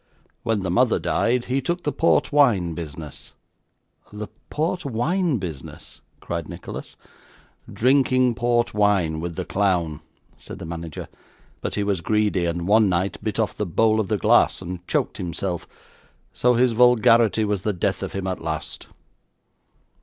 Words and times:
When 0.41 0.61
the 0.61 0.71
mother 0.71 0.97
died, 0.97 1.45
he 1.45 1.61
took 1.61 1.83
the 1.83 1.91
port 1.91 2.31
wine 2.31 2.73
business.' 2.73 3.33
'The 4.11 4.29
port 4.49 4.83
wine 4.83 5.37
business!' 5.37 6.01
cried 6.21 6.49
Nicholas. 6.49 6.97
'Drinking 7.71 8.33
port 8.33 8.73
wine 8.73 9.19
with 9.19 9.35
the 9.35 9.45
clown,' 9.45 10.01
said 10.39 10.57
the 10.57 10.65
manager; 10.65 11.07
'but 11.61 11.75
he 11.75 11.83
was 11.83 12.01
greedy, 12.01 12.45
and 12.45 12.67
one 12.67 12.89
night 12.89 13.23
bit 13.23 13.39
off 13.39 13.55
the 13.55 13.67
bowl 13.67 13.99
of 13.99 14.07
the 14.07 14.17
glass, 14.17 14.59
and 14.59 14.87
choked 14.87 15.17
himself, 15.17 15.67
so 16.33 16.55
his 16.55 16.71
vulgarity 16.71 17.45
was 17.45 17.61
the 17.61 17.71
death 17.71 18.01
of 18.01 18.13
him 18.13 18.25
at 18.25 18.41
last. 18.41 18.87